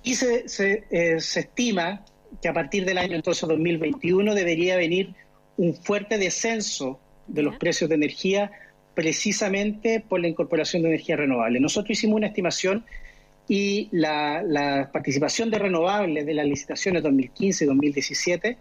Y 0.02 0.14
se, 0.14 0.48
se, 0.48 0.84
eh, 0.90 1.20
se 1.20 1.40
estima 1.40 2.06
que 2.40 2.48
a 2.48 2.54
partir 2.54 2.86
del 2.86 2.96
año 2.96 3.16
entonces 3.16 3.46
2021 3.46 4.34
debería 4.34 4.76
venir 4.76 5.14
un 5.58 5.74
fuerte 5.74 6.16
descenso 6.16 6.98
de 7.26 7.42
los 7.42 7.56
precios 7.58 7.90
de 7.90 7.96
energía 7.96 8.50
precisamente 9.00 10.04
por 10.06 10.20
la 10.20 10.28
incorporación 10.28 10.82
de 10.82 10.88
energía 10.88 11.16
renovable. 11.16 11.58
Nosotros 11.58 11.96
hicimos 11.96 12.18
una 12.18 12.26
estimación 12.26 12.84
y 13.48 13.88
la, 13.92 14.90
participación 14.92 15.50
de 15.50 15.58
renovables 15.58 16.26
de 16.26 16.34
las 16.34 16.44
licitaciones 16.44 17.02
2015 17.02 17.64
y 17.64 17.66
2017 17.66 18.58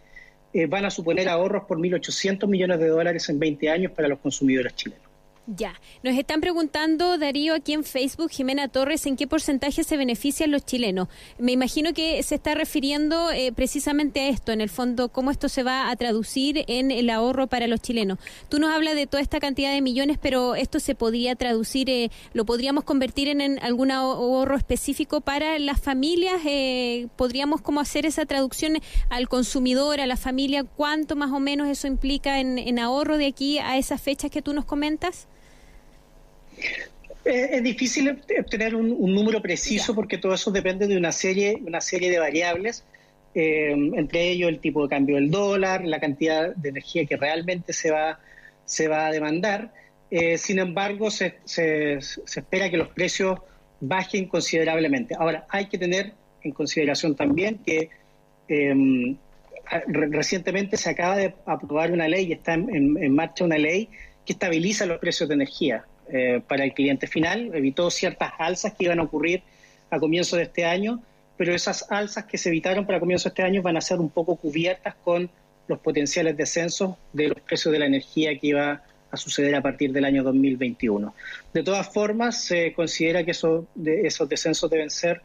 eh, 0.54 0.66
van 0.68 0.86
a 0.86 0.92
suponer 0.92 1.28
ahorros 1.28 1.66
por 1.66 1.78
1.800 1.78 2.48
millones 2.48 2.80
de 2.80 2.88
dólares 2.88 3.28
en 3.28 3.38
20 3.38 3.70
años 3.70 3.92
para 3.92 4.08
los 4.08 4.20
consumidores 4.20 4.74
chilenos. 4.76 5.09
Ya, 5.58 5.74
nos 6.04 6.16
están 6.16 6.42
preguntando, 6.42 7.18
Darío, 7.18 7.56
aquí 7.56 7.74
en 7.74 7.84
Facebook, 7.84 8.30
Jimena 8.30 8.68
Torres, 8.68 9.08
¿en 9.08 9.16
qué 9.16 9.26
porcentaje 9.26 9.84
se 9.84 9.98
benefician 9.98 10.52
los 10.52 10.64
chilenos? 10.64 11.08
Me 11.40 11.54
imagino 11.54 11.92
que 11.92 12.22
se 12.22 12.36
está 12.36 12.54
refiriendo 12.54 13.32
eh, 13.32 13.52
precisamente 13.52 14.20
a 14.20 14.28
esto, 14.28 14.52
en 14.52 14.62
el 14.62 14.70
fondo, 14.70 15.10
cómo 15.10 15.32
esto 15.32 15.50
se 15.50 15.64
va 15.64 15.90
a 15.90 15.96
traducir 15.96 16.66
en 16.68 16.92
el 16.92 17.10
ahorro 17.10 17.48
para 17.48 17.66
los 17.66 17.82
chilenos. 17.82 18.20
Tú 18.48 18.60
nos 18.60 18.70
hablas 18.70 18.94
de 18.94 19.08
toda 19.08 19.24
esta 19.24 19.40
cantidad 19.40 19.74
de 19.74 19.82
millones, 19.82 20.20
pero 20.22 20.54
esto 20.54 20.80
se 20.80 20.94
podría 20.94 21.34
traducir, 21.36 21.90
eh, 21.90 22.12
¿lo 22.34 22.46
podríamos 22.46 22.84
convertir 22.84 23.28
en, 23.30 23.58
algún 23.64 23.90
ahorro 23.90 24.56
específico 24.56 25.20
para 25.20 25.58
las 25.58 25.82
familias? 25.82 26.42
Eh, 26.46 27.08
¿Podríamos 27.16 27.62
cómo 27.62 27.80
hacer 27.80 28.06
esa 28.06 28.28
traducción 28.28 28.78
al 29.10 29.28
consumidor, 29.28 30.00
a 30.00 30.06
la 30.06 30.18
familia? 30.18 30.64
¿Cuánto 30.64 31.16
más 31.16 31.32
o 31.32 31.40
menos 31.40 31.68
eso 31.70 31.88
implica 31.88 32.40
en 32.40 32.78
ahorro 32.78 33.18
de 33.18 33.26
aquí 33.26 33.58
a 33.58 33.80
esas 33.80 34.00
fechas 34.00 34.30
que 34.30 34.44
tú 34.44 34.54
nos 34.54 34.66
comentas? 34.66 35.28
Es 37.26 37.62
difícil 37.62 38.10
obtener 38.40 38.76
un, 38.76 39.14
número 39.14 39.42
preciso 39.42 39.94
porque 39.94 40.18
todo 40.18 40.34
eso 40.34 40.52
depende 40.52 40.88
de 40.88 40.98
una 40.98 41.12
serie, 41.12 41.60
una 41.66 41.82
serie 41.82 42.10
de 42.10 42.18
variables, 42.18 42.84
eh, 43.36 43.72
entre 43.72 44.30
ellos 44.30 44.50
el 44.50 44.60
tipo 44.60 44.84
de 44.84 44.90
cambio 44.90 45.16
del 45.16 45.30
dólar, 45.30 45.86
la 45.86 46.00
cantidad 46.00 46.56
de 46.56 46.70
energía 46.70 47.06
que 47.06 47.18
realmente 47.18 47.74
se 47.74 47.92
va, 47.92 48.20
se 48.66 48.88
va 48.88 49.08
a 49.08 49.12
demandar. 49.12 49.72
Eh, 50.10 50.38
sin 50.38 50.60
embargo, 50.60 51.12
se, 51.12 51.36
se, 51.44 51.96
espera 51.98 52.70
que 52.70 52.78
los 52.78 52.88
precios 52.90 53.40
bajen 53.82 54.26
considerablemente. 54.28 55.14
Ahora, 55.20 55.46
hay 55.50 55.68
que 55.68 55.78
tener 55.78 56.14
en 56.42 56.52
consideración 56.52 57.16
también 57.16 57.60
que 57.60 57.90
em, 58.48 59.18
recientemente 59.88 60.78
se 60.78 60.90
acaba 60.90 61.18
de 61.18 61.36
aprobar 61.46 61.92
una 61.92 62.08
ley, 62.08 62.32
está 62.32 62.54
en 62.54 63.14
marcha 63.14 63.44
una 63.44 63.58
ley 63.58 63.90
que 64.26 64.34
estabiliza 64.34 64.86
los 64.86 65.00
precios 65.00 65.30
de 65.30 65.36
energía. 65.36 65.86
Eh, 66.12 66.42
para 66.48 66.64
el 66.64 66.74
cliente 66.74 67.08
final, 67.08 67.52
evitó 67.54 67.90
ciertas 67.92 68.34
alzas 68.40 68.74
que 68.74 68.86
iban 68.86 69.00
a 69.00 69.04
ocurrir 69.04 69.44
a 69.92 70.00
comienzo 70.00 70.38
de 70.38 70.44
este 70.44 70.66
año, 70.66 71.02
pero 71.38 71.54
esas 71.54 71.86
alzas 71.92 72.26
que 72.26 72.38
se 72.38 72.50
evitaron 72.50 72.86
para 72.86 73.00
comienzo 73.00 73.30
de 73.30 73.30
este 73.30 73.44
año 73.44 73.62
van 73.62 73.78
a 73.78 73.82
ser 73.82 74.00
un 74.00 74.10
poco 74.10 74.36
cubiertas 74.36 74.96
con 75.04 75.30
los 75.68 75.80
potenciales 75.80 76.36
descensos 76.36 76.96
de 77.14 77.30
los 77.30 77.40
precios 77.42 77.72
de 77.72 77.80
la 77.80 77.86
energía 77.86 78.38
que 78.38 78.48
iba 78.48 78.84
a 79.12 79.18
suceder 79.18 79.56
a 79.56 79.62
partir 79.62 79.92
del 79.92 80.06
año 80.06 80.24
2021. 80.24 81.14
De 81.54 81.64
todas 81.64 81.92
formas, 81.92 82.44
se 82.44 82.74
considera 82.74 83.24
que 83.24 83.32
esos 83.32 83.66
descensos 84.30 84.70
deben 84.70 84.90
ser 84.90 85.22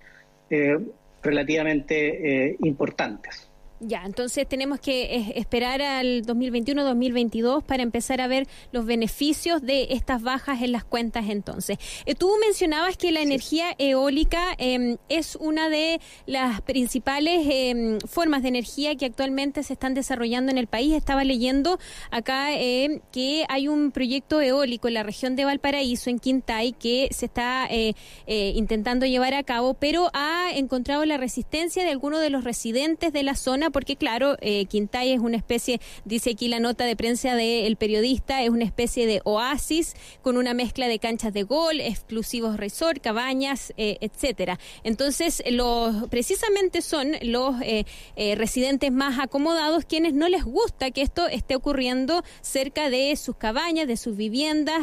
eh, 0.50 0.79
relativamente 1.23 2.49
eh, 2.49 2.57
importantes. 2.61 3.49
Ya, 3.87 4.03
entonces 4.07 4.49
tenemos 4.49 4.81
que 4.81 5.35
esperar 5.37 5.83
al 5.83 6.23
2021-2022 6.25 7.62
para 7.64 7.83
empezar 7.83 8.23
a 8.23 8.26
ver 8.26 8.47
los 8.73 8.87
beneficios 8.87 9.61
de 9.61 9.88
estas 9.91 10.23
bajas 10.23 10.62
en 10.62 10.73
las 10.73 10.85
cuentas 10.85 11.26
entonces. 11.29 11.76
Eh, 12.07 12.14
tú 12.14 12.31
mencionabas 12.41 12.97
que 12.97 13.12
la 13.12 13.21
energía 13.21 13.75
eólica 13.79 14.55
em, 14.57 14.97
es 15.11 15.37
una 15.37 15.69
de 15.69 16.00
las 16.25 16.62
principales 16.62 17.47
em, 17.50 17.99
formas 18.00 18.43
de 18.43 18.49
energía 18.49 18.97
que 18.97 19.05
actualmente 19.05 19.62
se 19.62 19.75
están 19.75 19.93
desarrollando 19.93 20.50
en 20.50 20.57
el 20.57 20.67
país. 20.67 20.95
Estaba 20.95 21.23
leyendo 21.25 21.79
acá 22.11 22.55
em, 22.55 23.00
que 23.12 23.45
hay 23.50 23.69
un 23.69 23.91
proyecto 23.91 24.41
eólico 24.41 24.88
en 24.88 24.95
la 24.95 25.03
región 25.03 25.37
de 25.37 25.45
Valparaíso, 25.45 26.09
en 26.09 26.21
Quintay, 26.21 26.73
que 26.73 27.09
se 27.11 27.26
está 27.26 27.67
eh, 27.71 27.95
eh, 28.26 28.53
intentando 28.55 29.05
llevar 29.05 29.35
a 29.35 29.43
cabo, 29.43 29.75
pero 29.75 30.09
ha 30.14 30.53
encontrado 30.55 31.05
la 31.05 31.19
resistencia 31.19 31.85
de 31.85 31.91
algunos 31.91 32.21
de 32.21 32.31
los 32.31 32.45
residentes 32.45 33.12
de 33.12 33.23
la 33.23 33.35
zona 33.35 33.71
porque 33.75 33.97
claro, 33.97 34.37
eh, 34.40 34.64
Quintay 34.64 35.12
es 35.12 35.21
una 35.21 35.37
especie, 35.37 35.81
dice 36.07 36.31
aquí 36.31 36.49
la 36.49 36.61
nota 36.61 36.87
de 36.87 36.97
prensa 36.97 37.35
del 37.35 37.76
periodista, 37.76 38.43
es 38.43 38.49
una 38.49 38.64
especie 38.64 39.07
de 39.07 39.21
oasis 39.25 39.95
con 40.23 40.37
una 40.38 40.54
mezcla 40.54 40.88
de 40.88 40.99
canchas 40.99 41.35
de 41.35 41.43
gol, 41.43 41.81
exclusivos 41.81 42.57
resort, 42.57 43.02
cabañas, 43.02 43.75
eh, 43.76 43.99
etcétera. 44.00 44.59
Entonces, 44.85 45.43
los 45.50 46.09
precisamente 46.09 46.81
son 46.83 47.12
los 47.23 47.57
eh, 47.62 47.85
eh, 48.16 48.37
residentes 48.37 48.93
más 48.93 49.19
acomodados 49.19 49.85
quienes 49.85 50.14
no 50.14 50.28
les 50.28 50.45
gusta 50.45 50.93
que 50.93 51.02
esto 51.02 51.26
esté 51.26 51.57
ocurriendo 51.57 52.23
cerca 52.40 52.90
de 52.90 53.16
sus 53.16 53.37
cabañas, 53.37 53.88
de 53.88 53.97
sus 53.97 54.16
viviendas. 54.16 54.83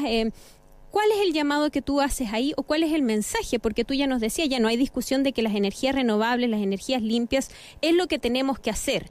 ¿Cuál 0.91 1.07
es 1.13 1.25
el 1.25 1.33
llamado 1.33 1.71
que 1.71 1.81
tú 1.81 2.01
haces 2.01 2.33
ahí 2.33 2.53
o 2.57 2.63
cuál 2.63 2.83
es 2.83 2.91
el 2.91 3.01
mensaje? 3.01 3.60
Porque 3.60 3.86
tú 3.86 3.93
ya 3.93 4.07
nos 4.07 4.19
decías, 4.19 4.50
ya 4.50 4.60
no 4.60 4.67
hay 4.67 4.75
discusión 4.75 5.24
de 5.24 5.31
que 5.31 5.41
las 5.41 5.55
energías 5.55 5.95
renovables, 5.95 6.50
las 6.50 6.62
energías 6.62 7.01
limpias, 7.01 7.50
es 7.81 7.95
lo 7.95 8.07
que 8.07 8.19
tenemos 8.19 8.60
que 8.60 8.69
hacer. 8.69 9.05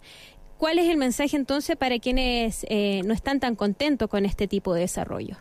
¿Cuál 0.59 0.79
es 0.79 0.89
el 0.91 0.99
mensaje 0.99 1.37
entonces 1.37 1.77
para 1.77 1.99
quienes 1.99 2.67
eh, 2.69 3.01
no 3.07 3.15
están 3.15 3.41
tan 3.41 3.57
contentos 3.57 4.11
con 4.11 4.27
este 4.27 4.47
tipo 4.47 4.75
de 4.75 4.83
desarrollo? 4.83 5.37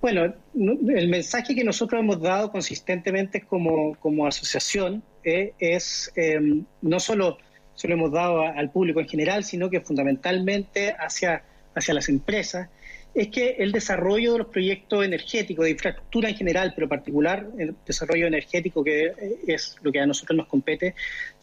Bueno, 0.00 0.34
el 0.54 1.08
mensaje 1.08 1.54
que 1.54 1.64
nosotros 1.64 2.00
hemos 2.00 2.20
dado 2.20 2.50
consistentemente 2.50 3.42
como, 3.42 3.94
como 3.96 4.26
asociación 4.26 5.02
eh, 5.24 5.52
es 5.58 6.10
em, 6.14 6.64
no 6.80 7.00
solo 7.00 7.38
se 7.74 7.90
hemos 7.90 8.12
dado 8.12 8.42
al 8.42 8.70
público 8.70 9.00
en 9.00 9.08
general, 9.08 9.44
sino 9.44 9.68
que 9.68 9.80
fundamentalmente 9.80 10.94
hacia, 10.98 11.42
hacia 11.74 11.94
las 11.94 12.08
empresas, 12.08 12.68
es 13.14 13.28
que 13.28 13.56
el 13.60 13.70
desarrollo 13.70 14.32
de 14.32 14.38
los 14.38 14.48
proyectos 14.48 15.04
energéticos, 15.04 15.64
de 15.64 15.70
infraestructura 15.70 16.28
en 16.28 16.36
general, 16.36 16.72
pero 16.74 16.88
particular 16.88 17.46
el 17.58 17.76
desarrollo 17.86 18.26
energético, 18.26 18.82
que 18.82 19.12
es 19.46 19.76
lo 19.82 19.92
que 19.92 20.00
a 20.00 20.06
nosotros 20.06 20.36
nos 20.36 20.48
compete, 20.48 20.94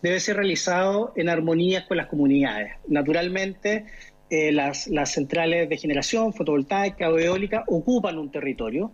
debe 0.02 0.20
ser 0.20 0.36
realizado 0.36 1.14
en 1.16 1.30
armonía 1.30 1.88
con 1.88 1.96
las 1.96 2.08
comunidades. 2.08 2.74
Naturalmente, 2.90 3.86
eh, 4.30 4.52
las, 4.52 4.90
centrales 5.06 5.70
de 5.70 5.78
generación 5.78 6.34
fotovoltaica 6.34 7.10
o 7.10 7.18
eólica 7.18 7.64
ocupan 7.68 8.18
un 8.18 8.32
territorio 8.32 8.92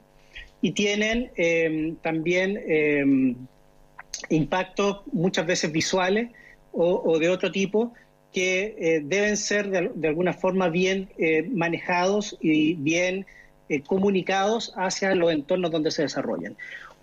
y 0.61 0.71
tienen 0.71 1.31
eh, 1.35 1.95
también 2.03 2.59
eh, 2.67 3.35
impactos 4.29 5.01
muchas 5.11 5.47
veces 5.47 5.71
visuales 5.71 6.29
o 6.79 7.17
de 7.17 7.29
otro 7.29 7.51
tipo 7.51 7.93
que 8.37 8.75
eh, 8.77 9.01
deben 9.03 9.35
ser 9.35 9.67
de, 9.71 10.07
alguna 10.07 10.31
forma 10.31 10.69
bien 10.69 11.09
eh, 11.17 11.49
manejados 11.51 12.37
y 12.39 12.75
bien 12.75 13.25
eh, 13.67 13.81
comunicados 13.81 14.73
hacia 14.75 15.15
los 15.15 15.31
entornos 15.31 15.71
donde 15.71 15.89
se 15.89 16.03
desarrollan. 16.03 16.55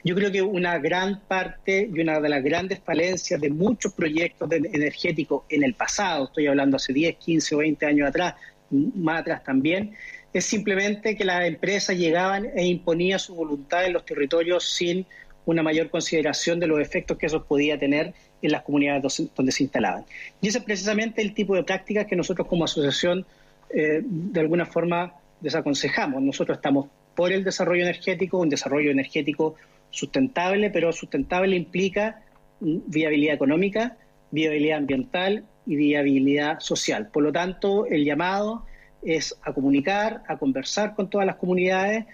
Yo 0.05 0.15
creo 0.15 0.31
que 0.31 0.43
una 0.43 0.79
gran 0.79 1.19
parte 1.23 1.91
y 1.93 2.01
una 2.01 2.21
de 2.21 2.29
las 2.29 2.45
grandes 2.45 2.79
falencias 2.79 3.41
de 3.41 3.51
muchos 3.51 3.93
proyectos 3.95 4.49
energéticos 4.53 5.43
en 5.49 5.65
el 5.65 5.75
pasado, 5.75 6.27
estoy 6.27 6.47
hablando 6.47 6.77
hace 6.77 6.93
10, 6.93 7.17
15 7.17 7.55
o 7.57 7.59
20 7.59 7.85
años 7.85 8.09
atrás, 8.11 8.35
más 8.71 9.23
atrás 9.23 9.43
también, 9.43 9.91
es 10.33 10.45
simplemente 10.45 11.17
que 11.17 11.25
las 11.25 11.45
empresas 11.49 11.99
llegaban 11.99 12.49
e 12.55 12.65
imponían 12.65 13.19
su 13.19 13.35
voluntad 13.35 13.85
en 13.85 13.95
los 13.95 14.05
territorios 14.05 14.73
sin 14.73 15.05
una 15.47 15.65
mayor 15.65 15.91
consideración 15.91 16.61
de 16.61 16.69
los 16.69 16.81
efectos 16.81 17.19
que 17.19 17.27
eso 17.27 17.45
podía 17.45 17.77
tener 17.77 18.15
en 18.47 18.53
las 18.53 18.63
comunidades 18.63 19.31
donde 19.35 19.53
se 19.53 19.63
instalaban. 19.63 20.05
Y 20.41 20.49
ese 20.49 20.59
es 20.59 20.65
precisamente 20.65 21.23
el 21.23 21.33
tipo 21.33 21.55
de 21.55 21.65
prácticas 21.65 22.07
que 22.07 22.15
nosotros 22.15 22.47
como 22.47 22.65
asociación 22.65 23.25
eh, 23.71 24.03
de 24.05 24.41
alguna 24.41 24.67
forma 24.67 25.15
desaconsejamos. 25.41 26.23
Nosotros 26.23 26.59
estamos 26.59 26.89
por 27.15 27.33
el 27.33 27.43
desarrollo 27.43 27.83
energético, 27.83 28.39
un 28.39 28.49
desarrollo 28.49 28.91
energético 28.91 29.55
sustentable, 29.91 30.71
pero 30.71 30.93
sustentable 30.93 31.57
implica 31.57 32.23
viabilidad 32.61 33.35
económica, 33.35 33.97
viabilidad 34.31 34.79
ambiental 34.79 35.45
y 35.67 35.77
viabilidad 35.77 36.61
social. 36.61 37.09
Por 37.09 37.23
lo 37.23 37.33
tanto, 37.33 37.87
el 37.87 38.05
llamado 38.05 38.67
es 39.03 39.37
a 39.43 39.53
comunicar, 39.53 40.23
a 40.29 40.37
conversar 40.37 40.95
con 40.95 41.09
todas 41.09 41.27
las 41.27 41.37
comunidades, 41.37 42.05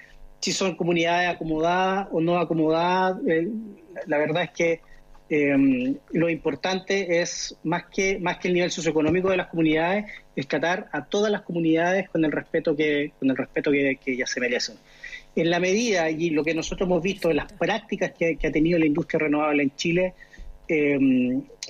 si 0.40 0.52
son 0.52 0.76
comunidades 0.76 1.30
acomodadas 1.30 2.08
o 2.12 2.20
no 2.20 2.38
acomodadas. 2.38 3.18
Eh, 3.26 3.48
la 4.06 4.18
verdad 4.18 4.44
es 4.44 4.50
que 4.50 4.80
eh, 5.32 5.94
lo 6.10 6.28
importante 6.28 7.20
es, 7.20 7.56
más 7.62 7.84
que, 7.84 8.18
más 8.18 8.38
que 8.38 8.48
el 8.48 8.54
nivel 8.54 8.72
socioeconómico 8.72 9.30
de 9.30 9.36
las 9.36 9.46
comunidades, 9.46 10.06
es 10.34 10.48
tratar 10.48 10.88
a 10.90 11.04
todas 11.04 11.30
las 11.30 11.42
comunidades 11.42 12.10
con 12.10 12.24
el 12.24 12.32
respeto 12.32 12.74
que, 12.74 13.12
con 13.16 13.30
el 13.30 13.36
respeto 13.36 13.70
que, 13.70 13.96
ellas 14.06 14.28
se 14.28 14.40
merecen. 14.40 14.76
En 15.36 15.48
la 15.48 15.60
medida 15.60 16.10
y 16.10 16.30
lo 16.30 16.42
que 16.42 16.52
nosotros 16.52 16.88
hemos 16.88 17.00
visto 17.00 17.30
en 17.30 17.36
las 17.36 17.52
prácticas 17.52 18.10
que, 18.18 18.36
ha 18.42 18.50
tenido 18.50 18.80
la 18.80 18.86
industria 18.86 19.20
renovable 19.20 19.62
en 19.62 19.76
Chile, 19.76 20.14
eh, 20.66 20.98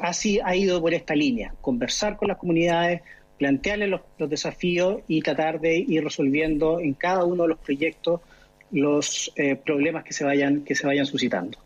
así 0.00 0.40
ha 0.42 0.56
ido 0.56 0.80
por 0.80 0.94
esta 0.94 1.14
línea, 1.14 1.52
conversar 1.60 2.16
con 2.16 2.28
las 2.28 2.38
comunidades, 2.38 3.02
plantearles 3.36 3.90
los, 3.90 4.00
desafíos 4.30 5.02
y 5.06 5.20
tratar 5.20 5.60
de 5.60 5.76
ir 5.76 6.02
resolviendo 6.02 6.80
en 6.80 6.94
cada 6.94 7.24
uno 7.24 7.42
de 7.42 7.50
los 7.50 7.58
proyectos 7.58 8.22
los 8.70 9.30
eh, 9.36 9.56
problemas 9.56 10.04
que 10.04 10.14
se 10.14 10.24
vayan 10.24 10.62
que 10.62 10.74
se 10.74 10.86
vayan 10.86 11.04
suscitando. 11.04 11.58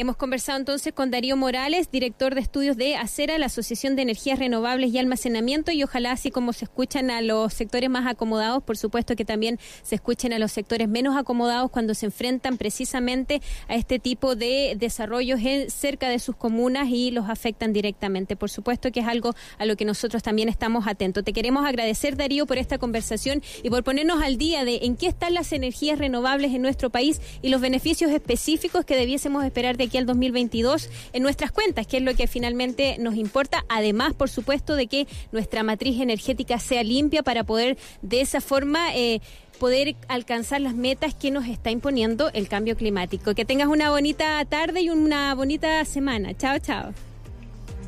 Hemos 0.00 0.16
conversado 0.16 0.60
entonces 0.60 0.92
con 0.92 1.10
Darío 1.10 1.36
Morales, 1.36 1.90
director 1.90 2.36
de 2.36 2.40
estudios 2.40 2.76
de 2.76 2.94
ACERA, 2.94 3.36
la 3.36 3.46
Asociación 3.46 3.96
de 3.96 4.02
Energías 4.02 4.38
Renovables 4.38 4.94
y 4.94 4.98
Almacenamiento, 4.98 5.72
y 5.72 5.82
ojalá 5.82 6.12
así 6.12 6.30
como 6.30 6.52
se 6.52 6.66
escuchan 6.66 7.10
a 7.10 7.20
los 7.20 7.52
sectores 7.52 7.90
más 7.90 8.06
acomodados, 8.06 8.62
por 8.62 8.76
supuesto 8.76 9.16
que 9.16 9.24
también 9.24 9.58
se 9.82 9.96
escuchen 9.96 10.32
a 10.32 10.38
los 10.38 10.52
sectores 10.52 10.88
menos 10.88 11.16
acomodados 11.16 11.72
cuando 11.72 11.94
se 11.94 12.06
enfrentan 12.06 12.58
precisamente 12.58 13.42
a 13.66 13.74
este 13.74 13.98
tipo 13.98 14.36
de 14.36 14.76
desarrollos 14.78 15.40
en, 15.42 15.68
cerca 15.68 16.08
de 16.08 16.20
sus 16.20 16.36
comunas 16.36 16.86
y 16.90 17.10
los 17.10 17.28
afectan 17.28 17.72
directamente. 17.72 18.36
Por 18.36 18.50
supuesto 18.50 18.92
que 18.92 19.00
es 19.00 19.06
algo 19.08 19.34
a 19.58 19.66
lo 19.66 19.74
que 19.74 19.84
nosotros 19.84 20.22
también 20.22 20.48
estamos 20.48 20.86
atentos. 20.86 21.24
Te 21.24 21.32
queremos 21.32 21.66
agradecer, 21.66 22.16
Darío, 22.16 22.46
por 22.46 22.58
esta 22.58 22.78
conversación 22.78 23.42
y 23.64 23.70
por 23.70 23.82
ponernos 23.82 24.22
al 24.22 24.38
día 24.38 24.64
de 24.64 24.76
en 24.82 24.94
qué 24.94 25.08
están 25.08 25.34
las 25.34 25.52
energías 25.52 25.98
renovables 25.98 26.54
en 26.54 26.62
nuestro 26.62 26.88
país 26.88 27.20
y 27.42 27.48
los 27.48 27.60
beneficios 27.60 28.12
específicos 28.12 28.84
que 28.84 28.94
debiésemos 28.94 29.44
esperar 29.44 29.76
de 29.76 29.87
aquí 29.88 29.98
al 29.98 30.06
2022 30.06 30.88
en 31.12 31.22
nuestras 31.22 31.50
cuentas, 31.50 31.86
que 31.86 31.98
es 31.98 32.02
lo 32.02 32.14
que 32.14 32.26
finalmente 32.26 32.96
nos 32.98 33.16
importa. 33.16 33.64
Además, 33.68 34.14
por 34.14 34.30
supuesto, 34.30 34.76
de 34.76 34.86
que 34.86 35.06
nuestra 35.32 35.62
matriz 35.62 36.00
energética 36.00 36.58
sea 36.58 36.82
limpia 36.82 37.22
para 37.22 37.44
poder 37.44 37.76
de 38.02 38.20
esa 38.20 38.40
forma... 38.40 38.94
Eh, 38.94 39.20
poder 39.58 39.96
alcanzar 40.06 40.60
las 40.60 40.74
metas 40.74 41.14
que 41.14 41.32
nos 41.32 41.46
está 41.46 41.72
imponiendo 41.72 42.30
el 42.32 42.48
cambio 42.48 42.76
climático. 42.76 43.34
Que 43.34 43.44
tengas 43.44 43.66
una 43.66 43.90
bonita 43.90 44.44
tarde 44.44 44.82
y 44.82 44.90
una 44.90 45.34
bonita 45.34 45.84
semana. 45.84 46.32
Chao, 46.36 46.60
chao. 46.60 46.94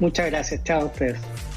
Muchas 0.00 0.26
gracias. 0.26 0.64
Chao 0.64 0.82
a 0.82 0.84
ustedes. 0.86 1.49